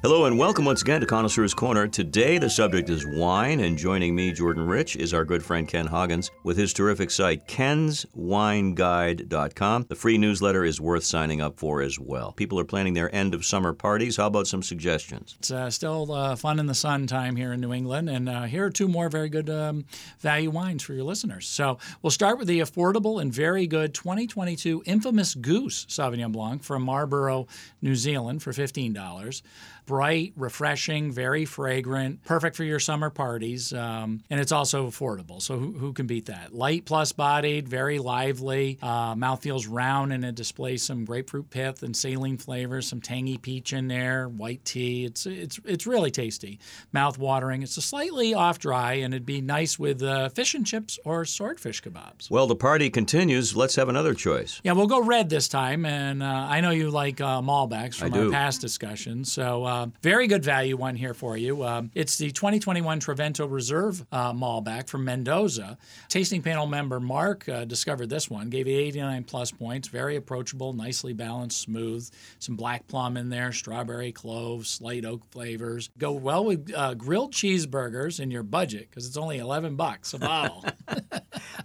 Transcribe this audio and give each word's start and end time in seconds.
Hello 0.00 0.26
and 0.26 0.38
welcome 0.38 0.64
once 0.64 0.80
again 0.80 1.00
to 1.00 1.08
Connoisseur's 1.08 1.54
Corner. 1.54 1.88
Today 1.88 2.38
the 2.38 2.48
subject 2.48 2.88
is 2.88 3.04
wine, 3.04 3.58
and 3.58 3.76
joining 3.76 4.14
me, 4.14 4.30
Jordan 4.30 4.64
Rich, 4.64 4.94
is 4.94 5.12
our 5.12 5.24
good 5.24 5.42
friend 5.42 5.66
Ken 5.66 5.88
Hoggins 5.88 6.30
with 6.44 6.56
his 6.56 6.72
terrific 6.72 7.10
site, 7.10 7.48
kenswineguide.com. 7.48 9.86
The 9.88 9.96
free 9.96 10.16
newsletter 10.16 10.64
is 10.64 10.80
worth 10.80 11.02
signing 11.02 11.40
up 11.40 11.58
for 11.58 11.82
as 11.82 11.98
well. 11.98 12.30
People 12.30 12.60
are 12.60 12.64
planning 12.64 12.94
their 12.94 13.12
end 13.12 13.34
of 13.34 13.44
summer 13.44 13.72
parties. 13.72 14.18
How 14.18 14.28
about 14.28 14.46
some 14.46 14.62
suggestions? 14.62 15.34
It's 15.40 15.50
uh, 15.50 15.68
still 15.68 16.12
uh, 16.12 16.36
fun 16.36 16.60
in 16.60 16.66
the 16.66 16.74
sun 16.74 17.08
time 17.08 17.34
here 17.34 17.52
in 17.52 17.60
New 17.60 17.72
England, 17.72 18.08
and 18.08 18.28
uh, 18.28 18.44
here 18.44 18.66
are 18.66 18.70
two 18.70 18.86
more 18.86 19.08
very 19.08 19.28
good 19.28 19.50
um, 19.50 19.84
value 20.20 20.50
wines 20.50 20.84
for 20.84 20.94
your 20.94 21.02
listeners. 21.02 21.48
So 21.48 21.78
we'll 22.02 22.12
start 22.12 22.38
with 22.38 22.46
the 22.46 22.60
affordable 22.60 23.20
and 23.20 23.34
very 23.34 23.66
good 23.66 23.94
2022 23.94 24.84
Infamous 24.86 25.34
Goose 25.34 25.86
Sauvignon 25.86 26.30
Blanc 26.30 26.62
from 26.62 26.84
Marlborough, 26.84 27.48
New 27.82 27.96
Zealand 27.96 28.44
for 28.44 28.52
$15 28.52 29.42
bright, 29.88 30.34
refreshing, 30.36 31.10
very 31.10 31.46
fragrant, 31.46 32.22
perfect 32.26 32.54
for 32.54 32.62
your 32.62 32.78
summer 32.78 33.08
parties. 33.08 33.72
Um, 33.72 34.22
and 34.28 34.38
it's 34.38 34.52
also 34.52 34.86
affordable. 34.86 35.40
So 35.40 35.58
who, 35.58 35.72
who, 35.72 35.94
can 35.94 36.06
beat 36.06 36.26
that? 36.26 36.54
Light 36.54 36.84
plus 36.84 37.12
bodied, 37.12 37.66
very 37.66 37.98
lively. 37.98 38.78
Uh, 38.82 39.14
mouth 39.16 39.42
feels 39.42 39.66
round 39.66 40.12
and 40.12 40.26
it 40.26 40.34
displays 40.34 40.82
some 40.82 41.06
grapefruit 41.06 41.48
pith 41.48 41.82
and 41.82 41.96
saline 41.96 42.36
flavors, 42.36 42.86
some 42.86 43.00
tangy 43.00 43.38
peach 43.38 43.72
in 43.72 43.88
there, 43.88 44.28
white 44.28 44.62
tea. 44.66 45.06
It's 45.06 45.24
it's 45.24 45.58
it's 45.64 45.86
really 45.86 46.10
tasty, 46.10 46.60
mouth 46.92 47.16
watering. 47.16 47.62
It's 47.62 47.78
a 47.78 47.82
slightly 47.82 48.34
off 48.34 48.58
dry 48.58 48.92
and 48.92 49.14
it'd 49.14 49.24
be 49.24 49.40
nice 49.40 49.78
with 49.78 50.02
uh, 50.02 50.28
fish 50.28 50.54
and 50.54 50.66
chips 50.66 50.98
or 51.06 51.24
swordfish 51.24 51.82
kebabs. 51.82 52.30
Well, 52.30 52.46
the 52.46 52.56
party 52.56 52.90
continues. 52.90 53.56
Let's 53.56 53.76
have 53.76 53.88
another 53.88 54.12
choice. 54.12 54.60
Yeah, 54.62 54.72
we'll 54.72 54.86
go 54.86 55.02
red 55.02 55.30
this 55.30 55.48
time. 55.48 55.86
And 55.86 56.22
uh, 56.22 56.26
I 56.26 56.60
know 56.60 56.72
you 56.72 56.90
like 56.90 57.22
uh, 57.22 57.40
Malbecs 57.40 57.94
from 57.94 58.12
our 58.12 58.30
past 58.30 58.60
discussions. 58.60 59.32
So 59.32 59.64
uh, 59.78 59.86
very 60.02 60.26
good 60.26 60.44
value 60.44 60.76
one 60.76 60.96
here 60.96 61.14
for 61.14 61.36
you. 61.36 61.64
Um, 61.64 61.90
it's 61.94 62.16
the 62.18 62.30
2021 62.30 63.00
Trivento 63.00 63.50
Reserve 63.50 64.04
uh, 64.12 64.32
Malbec 64.32 64.88
from 64.88 65.04
Mendoza. 65.04 65.78
Tasting 66.08 66.42
panel 66.42 66.66
member 66.66 67.00
Mark 67.00 67.48
uh, 67.48 67.64
discovered 67.64 68.08
this 68.10 68.30
one, 68.30 68.48
gave 68.50 68.66
it 68.66 68.72
89 68.72 69.24
plus 69.24 69.50
points. 69.50 69.88
Very 69.88 70.16
approachable, 70.16 70.72
nicely 70.72 71.12
balanced, 71.12 71.60
smooth. 71.60 72.08
Some 72.38 72.56
black 72.56 72.86
plum 72.88 73.16
in 73.16 73.28
there, 73.28 73.52
strawberry, 73.52 74.12
clove, 74.12 74.66
slight 74.66 75.04
oak 75.04 75.24
flavors. 75.30 75.90
Go 75.98 76.12
well 76.12 76.44
with 76.44 76.72
uh, 76.74 76.94
grilled 76.94 77.32
cheeseburgers 77.32 78.20
in 78.20 78.30
your 78.30 78.42
budget 78.42 78.88
because 78.90 79.06
it's 79.06 79.16
only 79.16 79.38
11 79.38 79.76
bucks 79.76 80.14
a 80.14 80.18
bottle. 80.28 80.64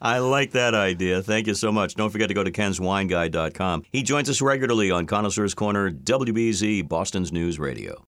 I 0.01 0.19
like 0.19 0.51
that 0.51 0.73
idea. 0.73 1.21
Thank 1.21 1.47
you 1.47 1.53
so 1.53 1.71
much. 1.71 1.95
Don't 1.95 2.09
forget 2.09 2.27
to 2.27 2.33
go 2.33 2.43
to 2.43 2.51
kenswineguide.com. 2.51 3.83
He 3.91 4.03
joins 4.03 4.29
us 4.29 4.41
regularly 4.41 4.91
on 4.91 5.05
Connoisseur's 5.05 5.53
Corner, 5.53 5.91
WBZ, 5.91 6.87
Boston's 6.87 7.31
News 7.31 7.59
Radio. 7.59 8.01